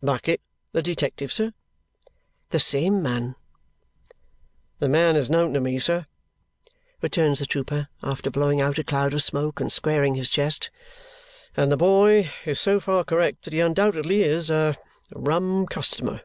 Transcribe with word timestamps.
"Bucket 0.00 0.40
the 0.70 0.82
detective, 0.82 1.32
sir?" 1.32 1.52
"The 2.50 2.60
same 2.60 3.02
man." 3.02 3.34
"The 4.78 4.88
man 4.88 5.16
is 5.16 5.28
known 5.28 5.52
to 5.52 5.60
me, 5.60 5.80
sir," 5.80 6.06
returns 7.02 7.40
the 7.40 7.46
trooper 7.46 7.88
after 8.00 8.30
blowing 8.30 8.60
out 8.60 8.78
a 8.78 8.84
cloud 8.84 9.14
of 9.14 9.22
smoke 9.24 9.58
and 9.58 9.72
squaring 9.72 10.14
his 10.14 10.30
chest, 10.30 10.70
"and 11.56 11.72
the 11.72 11.76
boy 11.76 12.30
is 12.46 12.60
so 12.60 12.78
far 12.78 13.02
correct 13.02 13.42
that 13.46 13.52
he 13.52 13.58
undoubtedly 13.58 14.22
is 14.22 14.48
a 14.48 14.76
rum 15.12 15.66
customer." 15.66 16.20